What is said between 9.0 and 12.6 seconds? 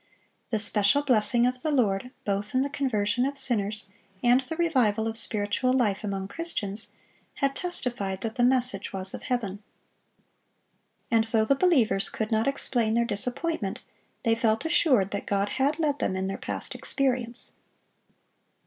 of Heaven. And though the believers could not